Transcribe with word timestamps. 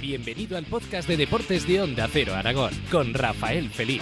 Bienvenido 0.00 0.56
al 0.56 0.64
podcast 0.64 1.06
de 1.06 1.18
deportes 1.18 1.66
de 1.66 1.82
Onda 1.82 2.08
Cero 2.10 2.34
Aragón 2.34 2.72
con 2.90 3.12
Rafael 3.12 3.68
Feliz. 3.68 4.00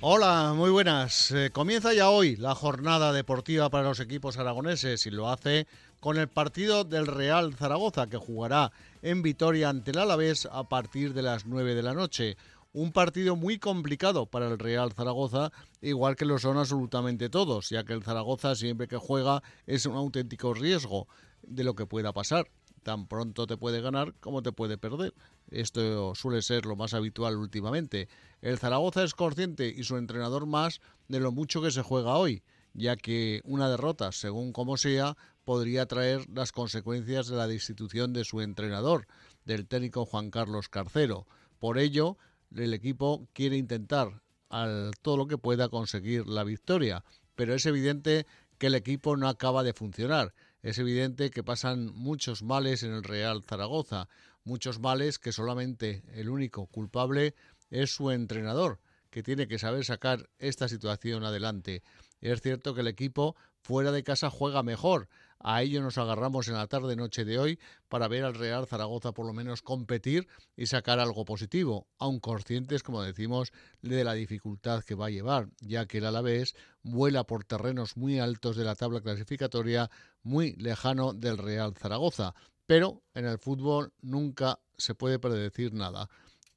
Hola, 0.00 0.54
muy 0.56 0.70
buenas. 0.70 1.30
Eh, 1.32 1.50
comienza 1.52 1.92
ya 1.92 2.08
hoy 2.08 2.36
la 2.36 2.54
jornada 2.54 3.12
deportiva 3.12 3.68
para 3.68 3.88
los 3.88 4.00
equipos 4.00 4.38
aragoneses 4.38 5.04
y 5.04 5.10
lo 5.10 5.28
hace 5.28 5.66
con 6.00 6.16
el 6.16 6.28
partido 6.28 6.84
del 6.84 7.06
Real 7.06 7.52
Zaragoza 7.52 8.06
que 8.06 8.16
jugará 8.16 8.72
en 9.02 9.20
Vitoria 9.20 9.68
ante 9.68 9.90
el 9.90 9.98
Alavés 9.98 10.48
a 10.50 10.66
partir 10.66 11.12
de 11.12 11.20
las 11.20 11.44
9 11.44 11.74
de 11.74 11.82
la 11.82 11.92
noche. 11.92 12.38
Un 12.72 12.92
partido 12.92 13.36
muy 13.36 13.58
complicado 13.58 14.24
para 14.24 14.48
el 14.48 14.58
Real 14.58 14.92
Zaragoza, 14.92 15.52
igual 15.82 16.16
que 16.16 16.24
lo 16.24 16.38
son 16.38 16.56
absolutamente 16.56 17.28
todos, 17.28 17.68
ya 17.68 17.84
que 17.84 17.92
el 17.92 18.02
Zaragoza 18.02 18.54
siempre 18.54 18.88
que 18.88 18.96
juega 18.96 19.42
es 19.66 19.84
un 19.84 19.96
auténtico 19.96 20.54
riesgo 20.54 21.06
de 21.48 21.64
lo 21.64 21.74
que 21.74 21.86
pueda 21.86 22.12
pasar. 22.12 22.50
Tan 22.82 23.06
pronto 23.06 23.46
te 23.46 23.56
puede 23.56 23.80
ganar 23.80 24.14
como 24.20 24.42
te 24.42 24.52
puede 24.52 24.78
perder. 24.78 25.12
Esto 25.50 26.14
suele 26.14 26.42
ser 26.42 26.64
lo 26.64 26.76
más 26.76 26.94
habitual 26.94 27.36
últimamente. 27.36 28.08
El 28.40 28.58
Zaragoza 28.58 29.02
es 29.02 29.14
consciente 29.14 29.68
y 29.68 29.82
su 29.82 29.96
entrenador 29.96 30.46
más 30.46 30.80
de 31.08 31.20
lo 31.20 31.32
mucho 31.32 31.60
que 31.60 31.70
se 31.70 31.82
juega 31.82 32.16
hoy, 32.16 32.42
ya 32.72 32.96
que 32.96 33.40
una 33.44 33.68
derrota, 33.68 34.12
según 34.12 34.52
como 34.52 34.76
sea, 34.76 35.16
podría 35.44 35.86
traer 35.86 36.28
las 36.30 36.52
consecuencias 36.52 37.26
de 37.26 37.36
la 37.36 37.48
destitución 37.48 38.12
de 38.12 38.24
su 38.24 38.40
entrenador, 38.40 39.06
del 39.44 39.66
técnico 39.66 40.06
Juan 40.06 40.30
Carlos 40.30 40.68
Carcero. 40.68 41.26
Por 41.58 41.78
ello, 41.78 42.16
el 42.54 42.72
equipo 42.74 43.28
quiere 43.32 43.56
intentar 43.56 44.22
todo 45.02 45.16
lo 45.16 45.26
que 45.26 45.36
pueda 45.36 45.68
conseguir 45.68 46.26
la 46.26 46.44
victoria, 46.44 47.04
pero 47.34 47.54
es 47.54 47.66
evidente 47.66 48.26
que 48.56 48.68
el 48.68 48.74
equipo 48.74 49.16
no 49.16 49.28
acaba 49.28 49.62
de 49.62 49.72
funcionar 49.72 50.32
es 50.62 50.78
evidente 50.78 51.30
que 51.30 51.44
pasan 51.44 51.94
muchos 51.94 52.42
males 52.42 52.82
en 52.82 52.92
el 52.92 53.04
Real 53.04 53.42
Zaragoza, 53.42 54.08
muchos 54.44 54.80
males 54.80 55.18
que 55.18 55.32
solamente 55.32 56.02
el 56.14 56.28
único 56.28 56.66
culpable 56.66 57.34
es 57.70 57.94
su 57.94 58.10
entrenador, 58.10 58.80
que 59.10 59.22
tiene 59.22 59.46
que 59.46 59.58
saber 59.58 59.84
sacar 59.84 60.28
esta 60.38 60.68
situación 60.68 61.24
adelante. 61.24 61.82
Es 62.20 62.40
cierto 62.40 62.74
que 62.74 62.80
el 62.80 62.88
equipo 62.88 63.36
fuera 63.60 63.92
de 63.92 64.02
casa 64.02 64.30
juega 64.30 64.62
mejor, 64.62 65.08
a 65.40 65.62
ello 65.62 65.82
nos 65.82 65.98
agarramos 65.98 66.48
en 66.48 66.54
la 66.54 66.66
tarde-noche 66.66 67.24
de 67.24 67.38
hoy 67.38 67.58
para 67.88 68.08
ver 68.08 68.24
al 68.24 68.34
Real 68.34 68.66
Zaragoza 68.66 69.12
por 69.12 69.26
lo 69.26 69.32
menos 69.32 69.62
competir 69.62 70.26
y 70.56 70.66
sacar 70.66 70.98
algo 70.98 71.24
positivo, 71.24 71.86
aun 71.98 72.20
conscientes, 72.20 72.82
como 72.82 73.02
decimos, 73.02 73.52
de 73.82 74.04
la 74.04 74.14
dificultad 74.14 74.82
que 74.82 74.94
va 74.94 75.06
a 75.06 75.10
llevar, 75.10 75.48
ya 75.60 75.86
que 75.86 75.98
el 75.98 76.06
Alavés 76.06 76.54
vuela 76.82 77.24
por 77.24 77.44
terrenos 77.44 77.96
muy 77.96 78.18
altos 78.18 78.56
de 78.56 78.64
la 78.64 78.74
tabla 78.74 79.00
clasificatoria, 79.00 79.90
muy 80.22 80.54
lejano 80.56 81.12
del 81.12 81.38
Real 81.38 81.74
Zaragoza. 81.76 82.34
Pero 82.66 83.02
en 83.14 83.24
el 83.24 83.38
fútbol 83.38 83.92
nunca 84.02 84.60
se 84.76 84.94
puede 84.94 85.18
predecir 85.18 85.72
nada. 85.72 86.08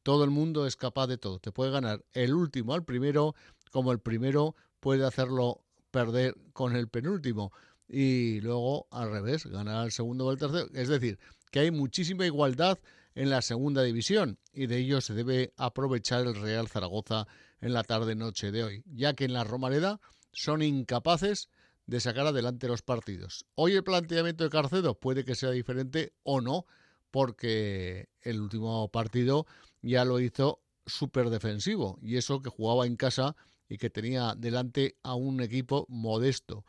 Todo 0.03 0.23
el 0.23 0.29
mundo 0.31 0.65
es 0.65 0.75
capaz 0.75 1.07
de 1.07 1.17
todo. 1.17 1.39
Te 1.39 1.51
puede 1.51 1.71
ganar 1.71 2.03
el 2.13 2.33
último 2.33 2.73
al 2.73 2.83
primero, 2.83 3.35
como 3.71 3.91
el 3.91 3.99
primero 3.99 4.55
puede 4.79 5.05
hacerlo 5.05 5.63
perder 5.91 6.35
con 6.53 6.75
el 6.75 6.87
penúltimo 6.87 7.51
y 7.93 8.39
luego 8.39 8.87
al 8.89 9.11
revés, 9.11 9.45
ganar 9.45 9.75
al 9.75 9.91
segundo 9.91 10.25
o 10.25 10.29
al 10.29 10.37
tercero. 10.37 10.69
Es 10.73 10.87
decir, 10.87 11.19
que 11.51 11.59
hay 11.59 11.71
muchísima 11.71 12.25
igualdad 12.25 12.79
en 13.15 13.29
la 13.29 13.41
segunda 13.41 13.83
división 13.83 14.39
y 14.53 14.67
de 14.67 14.77
ello 14.77 15.01
se 15.01 15.13
debe 15.13 15.51
aprovechar 15.57 16.25
el 16.25 16.35
Real 16.35 16.69
Zaragoza 16.69 17.27
en 17.59 17.73
la 17.73 17.83
tarde-noche 17.83 18.51
de 18.51 18.63
hoy, 18.63 18.83
ya 18.85 19.13
que 19.13 19.25
en 19.25 19.33
la 19.33 19.43
Romareda 19.43 19.99
son 20.31 20.61
incapaces 20.61 21.49
de 21.85 21.99
sacar 21.99 22.27
adelante 22.27 22.69
los 22.69 22.81
partidos. 22.81 23.45
Hoy 23.55 23.73
el 23.73 23.83
planteamiento 23.83 24.45
de 24.45 24.49
Carcedo 24.49 24.97
puede 24.97 25.25
que 25.25 25.35
sea 25.35 25.51
diferente 25.51 26.13
o 26.23 26.39
no, 26.39 26.65
porque 27.11 28.07
el 28.21 28.39
último 28.39 28.87
partido 28.87 29.45
ya 29.81 30.05
lo 30.05 30.21
hizo 30.21 30.61
súper 30.85 31.29
defensivo 31.29 31.99
y 32.01 32.15
eso 32.15 32.41
que 32.41 32.49
jugaba 32.49 32.85
en 32.85 32.95
casa 32.95 33.35
y 33.67 33.77
que 33.77 33.89
tenía 33.89 34.33
delante 34.37 34.95
a 35.03 35.15
un 35.15 35.41
equipo 35.41 35.85
modesto 35.89 36.63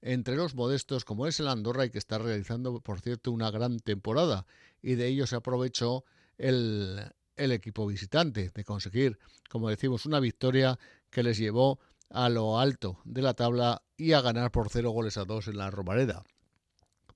entre 0.00 0.36
los 0.36 0.54
modestos 0.54 1.04
como 1.04 1.26
es 1.26 1.40
el 1.40 1.48
Andorra 1.48 1.84
y 1.84 1.90
que 1.90 1.98
está 1.98 2.18
realizando, 2.18 2.80
por 2.80 3.00
cierto, 3.00 3.32
una 3.32 3.50
gran 3.50 3.80
temporada. 3.80 4.46
Y 4.82 4.94
de 4.94 5.08
ello 5.08 5.26
se 5.26 5.36
aprovechó 5.36 6.04
el, 6.36 7.00
el 7.36 7.52
equipo 7.52 7.86
visitante 7.86 8.50
de 8.54 8.64
conseguir, 8.64 9.18
como 9.48 9.70
decimos, 9.70 10.06
una 10.06 10.20
victoria 10.20 10.78
que 11.10 11.22
les 11.22 11.38
llevó 11.38 11.78
a 12.10 12.28
lo 12.28 12.58
alto 12.58 13.00
de 13.04 13.22
la 13.22 13.34
tabla 13.34 13.82
y 13.96 14.12
a 14.12 14.20
ganar 14.20 14.50
por 14.50 14.70
cero 14.70 14.90
goles 14.90 15.16
a 15.16 15.24
dos 15.24 15.48
en 15.48 15.58
la 15.58 15.70
Romareda. 15.70 16.24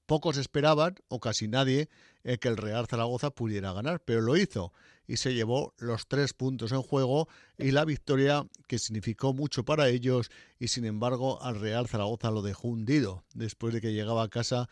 Pocos 0.06 0.36
esperaban, 0.36 0.96
o 1.08 1.20
casi 1.20 1.48
nadie, 1.48 1.88
eh, 2.24 2.38
que 2.38 2.48
el 2.48 2.56
Real 2.56 2.86
Zaragoza 2.86 3.30
pudiera 3.30 3.72
ganar, 3.72 4.00
pero 4.00 4.20
lo 4.20 4.36
hizo 4.36 4.72
y 5.06 5.16
se 5.16 5.34
llevó 5.34 5.74
los 5.78 6.06
tres 6.06 6.32
puntos 6.32 6.72
en 6.72 6.82
juego 6.82 7.28
y 7.58 7.72
la 7.72 7.84
victoria 7.84 8.46
que 8.68 8.78
significó 8.78 9.34
mucho 9.34 9.64
para 9.64 9.88
ellos 9.88 10.30
y 10.58 10.68
sin 10.68 10.84
embargo 10.84 11.42
al 11.42 11.60
Real 11.60 11.88
Zaragoza 11.88 12.30
lo 12.30 12.42
dejó 12.42 12.68
hundido 12.68 13.24
después 13.34 13.74
de 13.74 13.80
que 13.80 13.92
llegaba 13.92 14.22
a 14.22 14.28
casa 14.28 14.68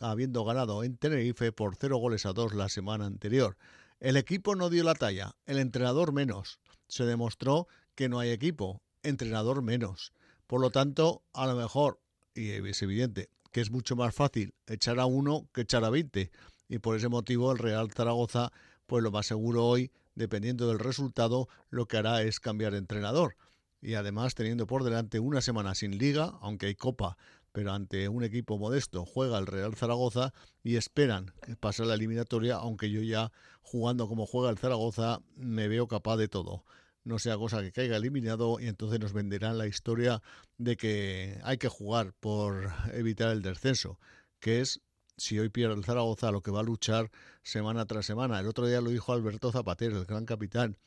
habiendo 0.00 0.44
ganado 0.44 0.82
en 0.84 0.96
Tenerife 0.96 1.52
por 1.52 1.76
cero 1.76 1.98
goles 1.98 2.26
a 2.26 2.32
dos 2.32 2.54
la 2.54 2.68
semana 2.68 3.06
anterior. 3.06 3.56
El 4.00 4.16
equipo 4.16 4.56
no 4.56 4.70
dio 4.70 4.82
la 4.82 4.94
talla, 4.94 5.36
el 5.46 5.58
entrenador 5.58 6.12
menos. 6.12 6.58
Se 6.88 7.04
demostró 7.04 7.68
que 7.94 8.08
no 8.08 8.18
hay 8.18 8.30
equipo, 8.30 8.82
entrenador 9.02 9.62
menos. 9.62 10.12
Por 10.46 10.60
lo 10.60 10.70
tanto, 10.70 11.22
a 11.32 11.46
lo 11.46 11.54
mejor, 11.54 12.00
y 12.34 12.50
es 12.50 12.82
evidente, 12.82 13.28
que 13.52 13.60
es 13.60 13.70
mucho 13.70 13.96
más 13.96 14.14
fácil 14.14 14.54
echar 14.66 14.98
a 15.00 15.06
uno 15.06 15.48
que 15.52 15.62
echar 15.62 15.84
a 15.84 15.90
20. 15.90 16.30
Y 16.70 16.78
por 16.78 16.96
ese 16.96 17.08
motivo 17.08 17.50
el 17.50 17.58
Real 17.58 17.90
Zaragoza, 17.90 18.52
pues 18.86 19.02
lo 19.02 19.10
más 19.10 19.26
seguro 19.26 19.66
hoy, 19.66 19.90
dependiendo 20.14 20.68
del 20.68 20.78
resultado, 20.78 21.48
lo 21.68 21.86
que 21.86 21.96
hará 21.96 22.22
es 22.22 22.38
cambiar 22.38 22.72
de 22.72 22.78
entrenador. 22.78 23.36
Y 23.82 23.94
además 23.94 24.36
teniendo 24.36 24.68
por 24.68 24.84
delante 24.84 25.18
una 25.18 25.40
semana 25.40 25.74
sin 25.74 25.98
liga, 25.98 26.38
aunque 26.40 26.66
hay 26.66 26.76
copa, 26.76 27.18
pero 27.50 27.72
ante 27.72 28.08
un 28.08 28.22
equipo 28.22 28.56
modesto 28.56 29.04
juega 29.04 29.38
el 29.38 29.48
Real 29.48 29.74
Zaragoza 29.74 30.32
y 30.62 30.76
esperan 30.76 31.32
pasar 31.58 31.86
la 31.86 31.94
eliminatoria, 31.94 32.54
aunque 32.54 32.88
yo 32.88 33.02
ya 33.02 33.32
jugando 33.62 34.06
como 34.06 34.24
juega 34.24 34.50
el 34.50 34.58
Zaragoza 34.58 35.22
me 35.34 35.66
veo 35.66 35.88
capaz 35.88 36.18
de 36.18 36.28
todo 36.28 36.64
no 37.02 37.18
sea 37.18 37.36
cosa 37.38 37.62
que 37.62 37.72
caiga 37.72 37.96
eliminado 37.96 38.60
y 38.60 38.66
entonces 38.68 39.00
nos 39.00 39.12
venderán 39.12 39.58
la 39.58 39.66
historia 39.66 40.22
de 40.58 40.76
que 40.76 41.40
hay 41.42 41.56
que 41.58 41.68
jugar 41.68 42.12
por 42.20 42.72
evitar 42.92 43.30
el 43.30 43.42
descenso, 43.42 43.98
que 44.38 44.60
es 44.60 44.80
si 45.20 45.38
hoy 45.38 45.50
pierde 45.50 45.74
el 45.74 45.84
Zaragoza 45.84 46.30
lo 46.30 46.42
que 46.42 46.50
va 46.50 46.60
a 46.60 46.64
luchar 46.64 47.10
semana 47.42 47.84
tras 47.86 48.06
semana. 48.06 48.40
El 48.40 48.48
otro 48.48 48.66
día 48.66 48.80
lo 48.80 48.90
dijo 48.90 49.12
Alberto 49.12 49.52
Zapatero, 49.52 49.98
el 49.98 50.06
gran 50.06 50.24
capitán, 50.24 50.78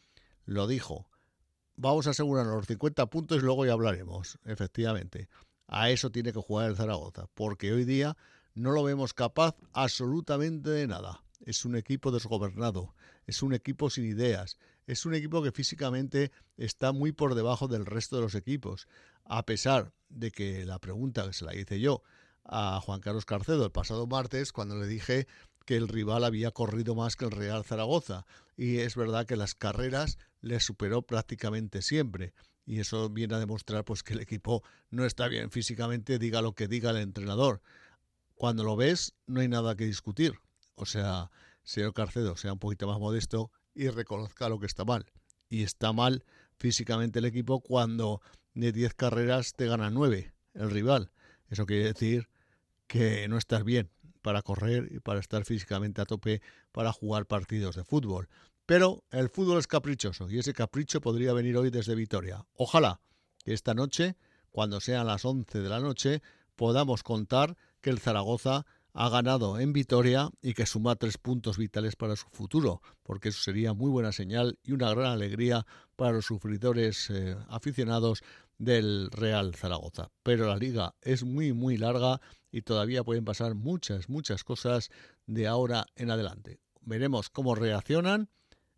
lo 0.46 0.68
dijo. 0.68 1.08
Vamos 1.76 2.08
a 2.08 2.12
asegurar 2.12 2.46
los 2.46 2.66
50 2.66 3.06
puntos 3.08 3.38
y 3.38 3.46
luego 3.46 3.66
ya 3.66 3.74
hablaremos, 3.74 4.40
efectivamente. 4.46 5.30
A 5.68 5.90
eso 5.90 6.12
tiene 6.12 6.34
que 6.34 6.40
jugar 6.40 6.70
el 6.70 6.76
Zaragoza, 6.76 7.28
porque 7.34 7.72
hoy 7.72 7.86
día 7.86 8.18
no 8.54 8.72
lo 8.72 8.84
vemos 8.84 9.14
capaz 9.14 9.56
absolutamente 9.72 10.70
de 10.70 10.88
nada. 10.88 11.24
Es 11.46 11.66
un 11.66 11.76
equipo 11.76 12.12
desgobernado, 12.12 12.96
es 13.26 13.44
un 13.44 13.54
equipo 13.54 13.90
sin 13.90 14.06
ideas, 14.06 14.58
es 14.88 15.06
un 15.06 15.14
equipo 15.14 15.44
que 15.44 15.52
físicamente 15.52 16.32
está 16.58 16.92
muy 16.92 17.12
por 17.12 17.36
debajo 17.36 17.68
del 17.68 17.86
resto 17.86 18.16
de 18.16 18.24
los 18.24 18.36
equipos, 18.36 18.88
a 19.26 19.46
pesar 19.46 19.94
de 20.10 20.32
que 20.32 20.66
la 20.66 20.80
pregunta 20.80 21.26
que 21.26 21.34
se 21.34 21.46
la 21.46 21.56
hice 21.56 21.80
yo 21.80 22.04
a 22.46 22.80
Juan 22.82 23.00
Carlos 23.00 23.26
Carcedo 23.26 23.66
el 23.66 23.72
pasado 23.72 24.08
martes, 24.08 24.52
cuando 24.52 24.76
le 24.76 24.88
dije 24.88 25.28
que 25.66 25.76
el 25.76 25.88
rival 25.88 26.24
había 26.24 26.52
corrido 26.52 26.96
más 26.96 27.16
que 27.16 27.26
el 27.26 27.32
Real 27.32 27.64
Zaragoza, 27.64 28.26
y 28.58 28.80
es 28.80 28.96
verdad 28.96 29.26
que 29.26 29.36
las 29.36 29.56
carreras 29.56 30.18
le 30.42 30.60
superó 30.60 31.02
prácticamente 31.02 31.82
siempre, 31.82 32.34
y 32.66 32.80
eso 32.80 33.10
viene 33.10 33.36
a 33.36 33.40
demostrar 33.40 33.86
pues 33.86 34.04
que 34.04 34.14
el 34.14 34.22
equipo 34.22 34.64
no 34.90 35.06
está 35.06 35.28
bien 35.28 35.52
físicamente, 35.52 36.20
diga 36.20 36.42
lo 36.42 36.54
que 36.54 36.68
diga 36.68 36.92
el 36.92 36.98
entrenador. 36.98 37.62
Cuando 38.36 38.64
lo 38.64 38.76
ves, 38.76 39.14
no 39.26 39.42
hay 39.42 39.48
nada 39.48 39.76
que 39.76 39.86
discutir. 39.86 40.34
O 40.76 40.86
sea, 40.86 41.30
señor 41.64 41.94
Carcedo, 41.94 42.36
sea 42.36 42.54
un 42.54 42.60
poquito 42.60 42.88
más 42.88 43.00
modesto 43.00 43.52
y 43.74 43.90
reconozca 43.90 44.50
lo 44.50 44.60
que 44.60 44.66
está 44.66 44.86
mal. 44.86 45.06
Y 45.50 45.64
está 45.64 45.94
mal 45.94 46.24
físicamente 46.58 47.20
el 47.20 47.26
equipo 47.26 47.60
cuando 47.62 48.22
de 48.54 48.72
10 48.72 48.94
carreras 48.94 49.54
te 49.54 49.68
gana 49.68 49.90
9 49.90 50.34
el 50.54 50.72
rival. 50.72 51.12
Eso 51.50 51.66
quiere 51.66 51.86
decir 51.86 52.30
que 52.88 53.28
no 53.28 53.38
estás 53.38 53.64
bien 53.64 53.90
para 54.22 54.42
correr 54.42 54.90
y 54.92 55.00
para 55.00 55.20
estar 55.20 55.46
físicamente 55.46 56.02
a 56.02 56.06
tope 56.06 56.42
para 56.72 56.94
jugar 56.94 57.26
partidos 57.26 57.76
de 57.76 57.84
fútbol. 57.84 58.30
Pero 58.66 59.04
el 59.12 59.30
fútbol 59.30 59.60
es 59.60 59.68
caprichoso 59.68 60.30
y 60.30 60.40
ese 60.40 60.54
capricho 60.54 61.02
podría 61.02 61.34
venir 61.34 61.58
hoy 61.58 61.70
desde 61.70 61.96
Vitoria. 61.96 62.46
Ojalá 62.54 63.02
que 63.44 63.54
esta 63.54 63.74
noche, 63.74 64.16
cuando 64.52 64.80
sean 64.80 65.08
las 65.08 65.26
11 65.26 65.60
de 65.60 65.70
la 65.70 65.80
noche, 65.80 66.22
podamos 66.56 67.04
contar 67.04 67.58
que 67.82 67.90
el 67.90 68.00
Zaragoza 68.00 68.66
ha 68.94 69.10
ganado 69.10 69.60
en 69.60 69.74
Vitoria 69.74 70.30
y 70.42 70.54
que 70.54 70.66
suma 70.66 70.96
tres 70.96 71.18
puntos 71.18 71.58
vitales 71.58 71.96
para 71.96 72.16
su 72.16 72.28
futuro, 72.30 72.82
porque 73.02 73.30
eso 73.30 73.42
sería 73.42 73.74
muy 73.74 73.90
buena 73.90 74.12
señal 74.12 74.60
y 74.64 74.72
una 74.72 74.92
gran 74.92 75.08
alegría 75.08 75.66
para 75.96 76.12
los 76.12 76.26
sufridores 76.26 77.10
eh, 77.10 77.36
aficionados 77.50 78.24
del 78.58 79.10
Real 79.12 79.56
Zaragoza. 79.56 80.12
Pero 80.24 80.48
la 80.48 80.58
liga 80.58 80.96
es 81.02 81.24
muy, 81.24 81.54
muy 81.54 81.78
larga 81.78 82.22
y 82.52 82.62
todavía 82.62 83.04
pueden 83.04 83.26
pasar 83.26 83.56
muchas, 83.56 84.10
muchas 84.10 84.44
cosas 84.44 84.90
de 85.26 85.48
ahora 85.48 85.86
en 85.96 86.12
adelante. 86.12 86.60
Veremos 86.82 87.30
cómo 87.30 87.56
reaccionan 87.56 88.30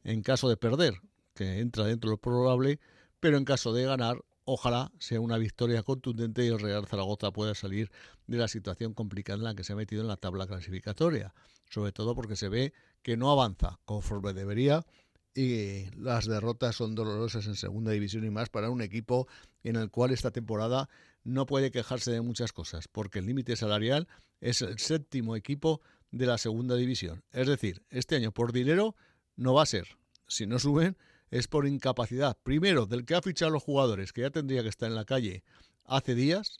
en 0.03 0.21
caso 0.21 0.47
de 0.49 0.57
perder, 0.57 1.01
que 1.33 1.59
entra 1.59 1.85
dentro 1.85 2.09
de 2.09 2.13
lo 2.13 2.21
probable, 2.21 2.79
pero 3.19 3.37
en 3.37 3.45
caso 3.45 3.73
de 3.73 3.85
ganar, 3.85 4.23
ojalá 4.45 4.91
sea 4.99 5.19
una 5.19 5.37
victoria 5.37 5.83
contundente 5.83 6.45
y 6.45 6.49
el 6.49 6.59
Real 6.59 6.85
Zaragoza 6.85 7.31
pueda 7.31 7.55
salir 7.55 7.91
de 8.27 8.37
la 8.37 8.47
situación 8.47 8.93
complicada 8.93 9.39
en 9.39 9.43
la 9.43 9.55
que 9.55 9.63
se 9.63 9.73
ha 9.73 9.75
metido 9.75 10.03
en 10.03 10.07
la 10.07 10.17
tabla 10.17 10.47
clasificatoria, 10.47 11.33
sobre 11.69 11.91
todo 11.91 12.15
porque 12.15 12.35
se 12.35 12.49
ve 12.49 12.73
que 13.01 13.17
no 13.17 13.31
avanza 13.31 13.79
conforme 13.85 14.33
debería 14.33 14.85
y 15.35 15.85
las 15.97 16.25
derrotas 16.25 16.77
son 16.77 16.95
dolorosas 16.95 17.45
en 17.45 17.55
segunda 17.55 17.91
división 17.91 18.25
y 18.25 18.29
más 18.29 18.49
para 18.49 18.69
un 18.69 18.81
equipo 18.81 19.27
en 19.63 19.75
el 19.75 19.91
cual 19.91 20.11
esta 20.11 20.31
temporada 20.31 20.89
no 21.25 21.45
puede 21.45 21.71
quejarse 21.71 22.11
de 22.11 22.21
muchas 22.21 22.53
cosas, 22.53 22.87
porque 22.87 23.19
el 23.19 23.25
límite 23.25 23.57
salarial 23.57 24.07
es 24.39 24.61
el 24.61 24.79
séptimo 24.79 25.35
equipo 25.35 25.81
de 26.11 26.25
la 26.25 26.37
segunda 26.37 26.75
división. 26.75 27.23
Es 27.31 27.47
decir, 27.47 27.83
este 27.89 28.15
año 28.15 28.31
por 28.31 28.53
dinero 28.53 28.95
no 29.35 29.53
va 29.53 29.63
a 29.63 29.67
ser. 29.67 29.97
Si 30.27 30.47
no 30.47 30.57
suben 30.57 30.97
es 31.31 31.47
por 31.47 31.67
incapacidad, 31.67 32.37
primero, 32.41 32.85
del 32.85 33.03
que 33.03 33.15
ha 33.15 33.21
fichado 33.21 33.49
a 33.49 33.53
los 33.53 33.63
jugadores, 33.63 34.13
que 34.13 34.21
ya 34.21 34.29
tendría 34.29 34.63
que 34.63 34.69
estar 34.69 34.87
en 34.87 34.95
la 34.95 35.05
calle 35.05 35.43
hace 35.83 36.15
días, 36.15 36.59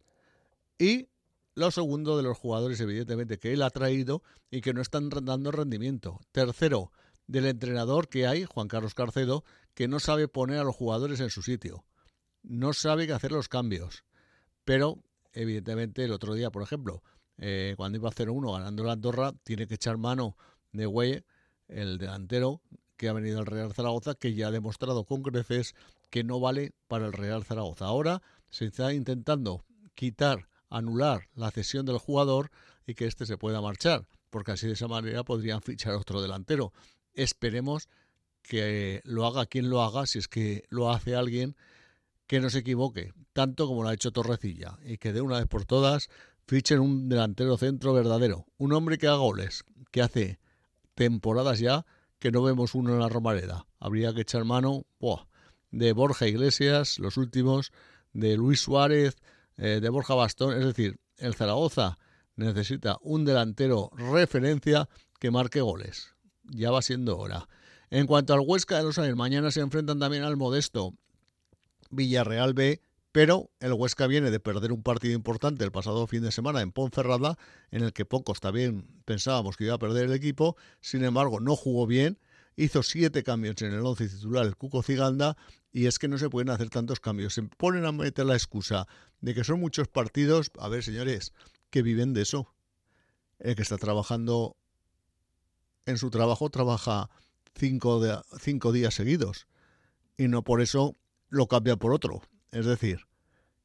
y 0.77 1.07
lo 1.53 1.71
segundo 1.71 2.17
de 2.17 2.23
los 2.23 2.37
jugadores, 2.37 2.81
evidentemente, 2.81 3.37
que 3.37 3.53
él 3.53 3.61
ha 3.61 3.69
traído 3.69 4.21
y 4.51 4.59
que 4.59 4.73
no 4.73 4.81
están 4.81 5.09
dando 5.09 5.51
rendimiento. 5.51 6.19
Tercero, 6.33 6.91
del 7.27 7.45
entrenador 7.45 8.07
que 8.07 8.27
hay, 8.27 8.45
Juan 8.45 8.67
Carlos 8.67 8.93
Carcedo, 8.93 9.43
que 9.73 9.87
no 9.87 9.99
sabe 9.99 10.27
poner 10.27 10.59
a 10.59 10.63
los 10.63 10.75
jugadores 10.75 11.19
en 11.19 11.29
su 11.29 11.41
sitio. 11.41 11.85
No 12.43 12.73
sabe 12.73 13.11
hacer 13.11 13.31
los 13.31 13.49
cambios. 13.49 14.03
Pero, 14.63 14.99
evidentemente, 15.33 16.03
el 16.03 16.11
otro 16.11 16.33
día, 16.33 16.51
por 16.51 16.63
ejemplo, 16.63 17.03
eh, 17.37 17.73
cuando 17.77 17.97
iba 17.97 18.09
a 18.09 18.13
0-1 18.13 18.53
ganando 18.53 18.83
la 18.83 18.93
Andorra, 18.93 19.33
tiene 19.43 19.67
que 19.67 19.75
echar 19.75 19.97
mano 19.97 20.37
de 20.71 20.85
Güey, 20.85 21.23
el 21.67 21.97
delantero 21.97 22.61
que 22.97 23.09
ha 23.09 23.13
venido 23.13 23.39
al 23.39 23.45
Real 23.45 23.73
Zaragoza, 23.73 24.15
que 24.15 24.33
ya 24.33 24.47
ha 24.47 24.51
demostrado 24.51 25.05
con 25.05 25.21
creces 25.21 25.75
que 26.09 26.23
no 26.23 26.39
vale 26.39 26.73
para 26.87 27.07
el 27.07 27.13
Real 27.13 27.43
Zaragoza. 27.43 27.85
Ahora 27.85 28.21
se 28.49 28.65
está 28.65 28.93
intentando 28.93 29.65
quitar, 29.95 30.47
anular 30.69 31.27
la 31.35 31.51
cesión 31.51 31.85
del 31.85 31.97
jugador 31.97 32.51
y 32.87 32.93
que 32.93 33.05
éste 33.05 33.25
se 33.25 33.37
pueda 33.37 33.61
marchar, 33.61 34.07
porque 34.29 34.51
así 34.51 34.67
de 34.67 34.73
esa 34.73 34.87
manera 34.87 35.23
podrían 35.23 35.61
fichar 35.61 35.95
otro 35.95 36.21
delantero. 36.21 36.71
Esperemos 37.15 37.89
que 38.41 39.01
lo 39.03 39.25
haga 39.25 39.45
quien 39.45 39.69
lo 39.69 39.81
haga, 39.81 40.05
si 40.05 40.19
es 40.19 40.27
que 40.27 40.65
lo 40.69 40.91
hace 40.91 41.15
alguien 41.15 41.55
que 42.27 42.39
no 42.39 42.49
se 42.49 42.59
equivoque, 42.59 43.13
tanto 43.33 43.67
como 43.67 43.83
lo 43.83 43.89
ha 43.89 43.93
hecho 43.93 44.11
Torrecilla, 44.11 44.77
y 44.83 44.97
que 44.97 45.13
de 45.13 45.21
una 45.21 45.37
vez 45.37 45.47
por 45.47 45.65
todas 45.65 46.09
fichen 46.47 46.79
un 46.79 47.09
delantero 47.09 47.57
centro 47.57 47.93
verdadero, 47.93 48.45
un 48.57 48.73
hombre 48.73 48.97
que 48.97 49.07
haga 49.07 49.17
goles, 49.17 49.63
que 49.91 50.01
hace 50.01 50.39
temporadas 50.93 51.59
ya 51.59 51.85
que 52.19 52.31
no 52.31 52.41
vemos 52.43 52.75
uno 52.75 52.93
en 52.93 52.99
la 52.99 53.09
Romareda. 53.09 53.67
Habría 53.79 54.13
que 54.13 54.21
echar 54.21 54.45
mano 54.45 54.85
de 55.71 55.93
Borja 55.93 56.27
Iglesias, 56.27 56.99
los 56.99 57.17
últimos, 57.17 57.71
de 58.13 58.37
Luis 58.37 58.61
Suárez, 58.61 59.17
eh, 59.57 59.79
de 59.81 59.89
Borja 59.89 60.15
Bastón, 60.15 60.57
es 60.57 60.65
decir, 60.65 60.97
el 61.17 61.35
Zaragoza 61.35 61.97
necesita 62.35 62.97
un 63.01 63.25
delantero 63.25 63.91
referencia 63.93 64.89
que 65.19 65.31
marque 65.31 65.61
goles 65.61 66.14
ya 66.49 66.71
va 66.71 66.81
siendo 66.81 67.17
hora. 67.17 67.47
En 67.89 68.07
cuanto 68.07 68.33
al 68.33 68.41
Huesca 68.41 68.77
de 68.77 68.83
los 68.83 68.97
Aires, 68.97 69.15
mañana 69.15 69.51
se 69.51 69.61
enfrentan 69.61 69.99
también 69.99 70.23
al 70.23 70.37
modesto 70.37 70.93
Villarreal 71.91 72.53
B, 72.53 72.81
pero 73.11 73.49
el 73.59 73.73
Huesca 73.73 74.07
viene 74.07 74.31
de 74.31 74.39
perder 74.39 74.71
un 74.71 74.83
partido 74.83 75.13
importante 75.13 75.63
el 75.63 75.71
pasado 75.71 76.05
fin 76.07 76.21
de 76.21 76.31
semana 76.31 76.61
en 76.61 76.71
Ponferrada, 76.71 77.37
en 77.71 77.83
el 77.83 77.93
que 77.93 78.05
pocos 78.05 78.41
también 78.41 78.87
pensábamos 79.05 79.55
que 79.55 79.65
iba 79.65 79.75
a 79.75 79.79
perder 79.79 80.05
el 80.05 80.13
equipo, 80.13 80.57
sin 80.81 81.03
embargo 81.03 81.39
no 81.39 81.55
jugó 81.55 81.87
bien, 81.87 82.19
hizo 82.57 82.83
siete 82.83 83.23
cambios 83.23 83.61
en 83.61 83.73
el 83.73 83.85
once 83.85 84.09
titular 84.09 84.45
el 84.45 84.55
Cuco 84.57 84.83
Ciganda, 84.83 85.37
y 85.71 85.85
es 85.85 85.99
que 85.99 86.07
no 86.07 86.17
se 86.17 86.29
pueden 86.29 86.49
hacer 86.49 86.69
tantos 86.69 86.99
cambios. 86.99 87.33
Se 87.33 87.43
ponen 87.43 87.85
a 87.85 87.91
meter 87.91 88.25
la 88.25 88.33
excusa 88.33 88.87
de 89.21 89.33
que 89.33 89.43
son 89.43 89.59
muchos 89.59 89.87
partidos, 89.87 90.51
a 90.59 90.69
ver 90.69 90.83
señores, 90.83 91.33
que 91.69 91.81
viven 91.81 92.13
de 92.13 92.21
eso. 92.21 92.53
El 93.39 93.55
que 93.55 93.61
está 93.61 93.77
trabajando 93.77 94.55
en 95.85 95.97
su 95.97 96.09
trabajo 96.09 96.49
trabaja 96.49 97.09
cinco, 97.55 98.01
cinco 98.39 98.71
días 98.71 98.93
seguidos 98.93 99.47
y 100.17 100.27
no 100.27 100.43
por 100.43 100.61
eso 100.61 100.95
lo 101.29 101.47
cambia 101.47 101.75
por 101.75 101.93
otro. 101.93 102.21
Es 102.51 102.65
decir, 102.65 103.01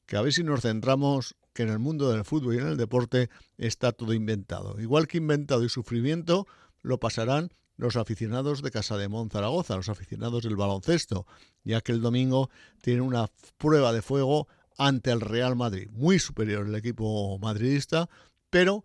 que 0.06 0.16
a 0.16 0.22
ver 0.22 0.32
si 0.32 0.42
nos 0.42 0.62
centramos 0.62 1.36
que 1.52 1.62
en 1.62 1.68
el 1.68 1.78
mundo 1.78 2.10
del 2.10 2.24
fútbol 2.24 2.54
y 2.54 2.58
en 2.58 2.68
el 2.68 2.76
deporte 2.76 3.30
está 3.58 3.92
todo 3.92 4.12
inventado. 4.12 4.80
Igual 4.80 5.06
que 5.06 5.18
inventado 5.18 5.64
y 5.64 5.68
sufrimiento 5.68 6.46
lo 6.82 6.98
pasarán 6.98 7.50
los 7.76 7.96
aficionados 7.96 8.62
de 8.62 8.70
Casa 8.70 8.96
de 8.98 9.08
Zaragoza, 9.30 9.76
los 9.76 9.88
aficionados 9.88 10.42
del 10.42 10.56
baloncesto, 10.56 11.26
ya 11.64 11.80
que 11.80 11.92
el 11.92 12.02
domingo 12.02 12.50
tienen 12.82 13.02
una 13.02 13.26
prueba 13.56 13.92
de 13.92 14.02
fuego 14.02 14.48
ante 14.76 15.10
el 15.10 15.20
Real 15.20 15.56
Madrid, 15.56 15.88
muy 15.90 16.18
superior 16.18 16.66
el 16.66 16.74
equipo 16.74 17.38
madridista, 17.38 18.08
pero 18.50 18.84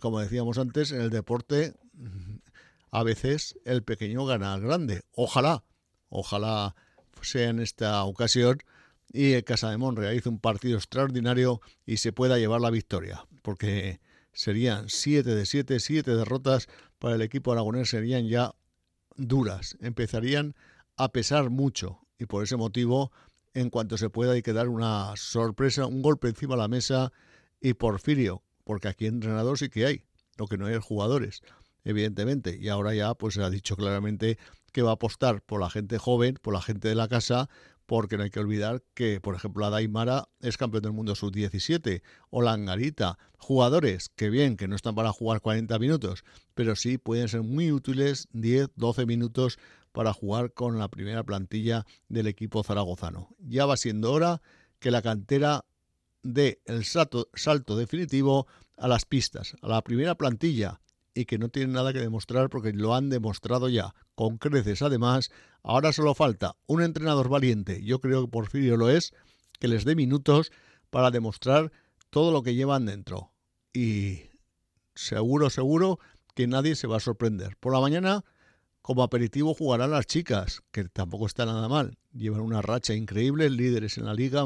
como 0.00 0.20
decíamos 0.20 0.58
antes, 0.58 0.92
en 0.92 1.00
el 1.00 1.10
deporte 1.10 1.74
a 2.94 3.02
veces 3.02 3.58
el 3.64 3.82
pequeño 3.82 4.24
gana 4.24 4.54
al 4.54 4.60
grande. 4.60 5.02
Ojalá, 5.10 5.64
ojalá 6.10 6.76
sea 7.22 7.50
en 7.50 7.58
esta 7.58 8.04
ocasión 8.04 8.58
y 9.12 9.32
el 9.32 9.42
Casa 9.42 9.68
de 9.68 9.78
Mon 9.78 9.96
realice 9.96 10.28
un 10.28 10.38
partido 10.38 10.76
extraordinario 10.76 11.60
y 11.86 11.96
se 11.96 12.12
pueda 12.12 12.38
llevar 12.38 12.60
la 12.60 12.70
victoria, 12.70 13.26
porque 13.42 14.00
serían 14.32 14.88
7 14.88 15.34
de 15.34 15.44
7, 15.44 15.80
7 15.80 16.14
derrotas 16.14 16.68
para 17.00 17.16
el 17.16 17.22
equipo 17.22 17.50
aragonés 17.50 17.90
serían 17.90 18.28
ya 18.28 18.54
duras, 19.16 19.76
empezarían 19.80 20.54
a 20.96 21.10
pesar 21.10 21.50
mucho 21.50 21.98
y 22.16 22.26
por 22.26 22.44
ese 22.44 22.56
motivo, 22.56 23.10
en 23.54 23.70
cuanto 23.70 23.98
se 23.98 24.08
pueda, 24.08 24.34
hay 24.34 24.42
que 24.42 24.52
dar 24.52 24.68
una 24.68 25.14
sorpresa, 25.16 25.86
un 25.86 26.00
golpe 26.00 26.28
encima 26.28 26.54
de 26.54 26.60
la 26.60 26.68
mesa 26.68 27.12
y 27.60 27.74
Porfirio, 27.74 28.44
porque 28.62 28.86
aquí 28.86 29.06
entrenador 29.06 29.58
sí 29.58 29.68
que 29.68 29.84
hay, 29.84 30.04
lo 30.36 30.46
que 30.46 30.58
no 30.58 30.66
hay 30.66 30.74
es 30.74 30.84
jugadores 30.84 31.42
evidentemente. 31.84 32.56
Y 32.60 32.68
ahora 32.68 32.94
ya 32.94 33.14
pues 33.14 33.38
ha 33.38 33.50
dicho 33.50 33.76
claramente 33.76 34.38
que 34.72 34.82
va 34.82 34.90
a 34.90 34.94
apostar 34.94 35.42
por 35.42 35.60
la 35.60 35.70
gente 35.70 35.98
joven, 35.98 36.38
por 36.42 36.54
la 36.54 36.60
gente 36.60 36.88
de 36.88 36.94
la 36.94 37.08
casa, 37.08 37.48
porque 37.86 38.16
no 38.16 38.24
hay 38.24 38.30
que 38.30 38.40
olvidar 38.40 38.82
que, 38.94 39.20
por 39.20 39.34
ejemplo, 39.34 39.62
la 39.62 39.70
Daimara 39.70 40.28
es 40.40 40.56
campeón 40.56 40.82
del 40.82 40.92
mundo 40.92 41.14
sub-17, 41.14 42.02
o 42.30 42.42
la 42.42 42.52
Angarita, 42.52 43.18
jugadores 43.36 44.08
que 44.16 44.30
bien, 44.30 44.56
que 44.56 44.68
no 44.68 44.74
están 44.74 44.94
para 44.94 45.12
jugar 45.12 45.40
40 45.40 45.78
minutos, 45.78 46.24
pero 46.54 46.76
sí 46.76 46.98
pueden 46.98 47.28
ser 47.28 47.42
muy 47.42 47.72
útiles 47.72 48.28
10, 48.32 48.70
12 48.74 49.06
minutos 49.06 49.58
para 49.92 50.12
jugar 50.12 50.52
con 50.52 50.78
la 50.78 50.88
primera 50.88 51.22
plantilla 51.22 51.86
del 52.08 52.26
equipo 52.26 52.64
zaragozano. 52.64 53.36
Ya 53.38 53.66
va 53.66 53.76
siendo 53.76 54.12
hora 54.12 54.42
que 54.80 54.90
la 54.90 55.02
cantera 55.02 55.64
dé 56.22 56.60
el 56.64 56.84
salto 56.84 57.76
definitivo 57.76 58.46
a 58.76 58.88
las 58.88 59.04
pistas, 59.04 59.54
a 59.62 59.68
la 59.68 59.82
primera 59.82 60.16
plantilla, 60.16 60.80
y 61.14 61.24
que 61.26 61.38
no 61.38 61.48
tienen 61.48 61.72
nada 61.72 61.92
que 61.92 62.00
demostrar 62.00 62.50
porque 62.50 62.72
lo 62.72 62.94
han 62.94 63.08
demostrado 63.08 63.68
ya, 63.68 63.94
con 64.14 64.38
creces 64.38 64.82
además. 64.82 65.30
Ahora 65.62 65.92
solo 65.92 66.14
falta 66.14 66.56
un 66.66 66.82
entrenador 66.82 67.28
valiente, 67.28 67.82
yo 67.82 68.00
creo 68.00 68.22
que 68.22 68.30
Porfirio 68.30 68.76
lo 68.76 68.90
es, 68.90 69.12
que 69.60 69.68
les 69.68 69.84
dé 69.84 69.94
minutos 69.94 70.52
para 70.90 71.10
demostrar 71.10 71.72
todo 72.10 72.32
lo 72.32 72.42
que 72.42 72.54
llevan 72.54 72.86
dentro. 72.86 73.32
Y 73.72 74.30
seguro, 74.94 75.50
seguro 75.50 75.98
que 76.34 76.46
nadie 76.46 76.76
se 76.76 76.86
va 76.86 76.96
a 76.96 77.00
sorprender. 77.00 77.56
Por 77.58 77.72
la 77.72 77.80
mañana, 77.80 78.24
como 78.82 79.02
aperitivo, 79.02 79.54
jugarán 79.54 79.92
las 79.92 80.06
chicas, 80.06 80.62
que 80.70 80.84
tampoco 80.84 81.26
está 81.26 81.46
nada 81.46 81.68
mal. 81.68 81.96
Llevan 82.12 82.40
una 82.40 82.62
racha 82.62 82.94
increíble, 82.94 83.48
líderes 83.50 83.98
en 83.98 84.04
la 84.04 84.14
liga 84.14 84.44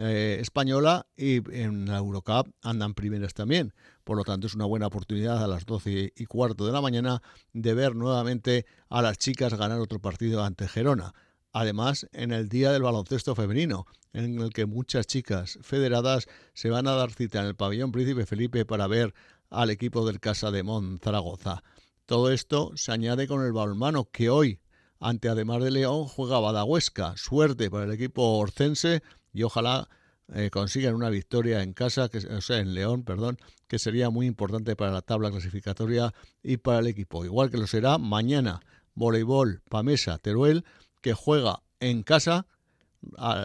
eh, 0.00 0.38
española 0.40 1.08
y 1.16 1.42
en 1.52 1.86
la 1.86 1.98
Eurocup 1.98 2.48
andan 2.62 2.94
primeras 2.94 3.34
también. 3.34 3.74
Por 4.04 4.16
lo 4.16 4.22
tanto, 4.22 4.46
es 4.46 4.54
una 4.54 4.64
buena 4.64 4.86
oportunidad 4.86 5.42
a 5.42 5.48
las 5.48 5.66
12 5.66 6.12
y 6.14 6.26
cuarto 6.26 6.64
de 6.64 6.72
la 6.72 6.80
mañana 6.80 7.20
de 7.52 7.74
ver 7.74 7.96
nuevamente 7.96 8.64
a 8.88 9.02
las 9.02 9.18
chicas 9.18 9.54
ganar 9.54 9.80
otro 9.80 9.98
partido 10.00 10.44
ante 10.44 10.68
Gerona. 10.68 11.14
Además, 11.52 12.06
en 12.12 12.30
el 12.30 12.48
Día 12.48 12.70
del 12.70 12.82
Baloncesto 12.82 13.34
Femenino, 13.34 13.86
en 14.12 14.40
el 14.40 14.50
que 14.50 14.66
muchas 14.66 15.08
chicas 15.08 15.58
federadas 15.62 16.28
se 16.54 16.70
van 16.70 16.86
a 16.86 16.92
dar 16.92 17.10
cita 17.10 17.40
en 17.40 17.46
el 17.46 17.56
pabellón 17.56 17.90
Príncipe 17.90 18.24
Felipe 18.24 18.64
para 18.64 18.86
ver 18.86 19.14
al 19.50 19.70
equipo 19.70 20.06
del 20.06 20.20
Casa 20.20 20.52
de 20.52 20.62
Mon 20.62 21.00
Zaragoza. 21.00 21.64
Todo 22.06 22.30
esto 22.30 22.70
se 22.76 22.92
añade 22.92 23.26
con 23.26 23.44
el 23.44 23.52
balonmano 23.52 24.04
que 24.12 24.30
hoy, 24.30 24.60
ante 25.00 25.28
además 25.28 25.62
de 25.62 25.70
León, 25.70 26.06
juega 26.06 26.38
Badahuesca. 26.38 27.16
Suerte 27.16 27.70
para 27.70 27.84
el 27.84 27.92
equipo 27.92 28.38
orcense 28.38 29.02
y 29.32 29.42
ojalá 29.42 29.88
eh, 30.34 30.50
consigan 30.50 30.94
una 30.94 31.08
victoria 31.08 31.62
en 31.62 31.72
casa, 31.72 32.08
que, 32.08 32.18
o 32.18 32.40
sea, 32.40 32.58
en 32.58 32.74
León, 32.74 33.02
perdón, 33.02 33.38
que 33.66 33.78
sería 33.78 34.10
muy 34.10 34.26
importante 34.26 34.76
para 34.76 34.92
la 34.92 35.02
tabla 35.02 35.30
clasificatoria 35.30 36.12
y 36.42 36.58
para 36.58 36.80
el 36.80 36.86
equipo. 36.86 37.24
Igual 37.24 37.50
que 37.50 37.56
lo 37.56 37.66
será 37.66 37.98
mañana, 37.98 38.60
voleibol 38.94 39.62
Pamesa 39.70 40.18
Teruel, 40.18 40.64
que 41.00 41.14
juega 41.14 41.62
en 41.80 42.02
casa 42.02 42.46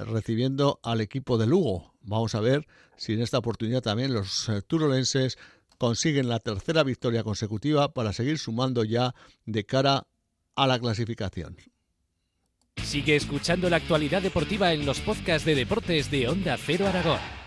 recibiendo 0.08 0.80
al 0.84 1.02
equipo 1.02 1.38
de 1.38 1.48
Lugo. 1.48 1.94
Vamos 2.02 2.36
a 2.36 2.42
ver 2.42 2.68
si 2.98 3.14
en 3.14 3.22
esta 3.22 3.38
oportunidad 3.38 3.82
también 3.82 4.14
los 4.14 4.50
eh, 4.50 4.62
turolenses 4.62 5.38
consiguen 5.78 6.28
la 6.28 6.40
tercera 6.40 6.84
victoria 6.84 7.24
consecutiva 7.24 7.94
para 7.94 8.14
seguir 8.14 8.40
sumando 8.40 8.84
ya 8.84 9.14
de 9.46 9.66
cara 9.66 10.08
a 10.56 10.68
la 10.68 10.80
clasificación. 10.80 11.58
Sigue 12.94 13.16
escuchando 13.16 13.72
la 13.72 13.78
actualidad 13.78 14.22
deportiva 14.22 14.72
en 14.72 14.86
los 14.86 15.00
podcasts 15.00 15.46
de 15.46 15.56
deportes 15.56 16.12
de 16.12 16.28
Onda 16.28 16.58
Cero 16.58 16.88
Aragón. 16.88 17.43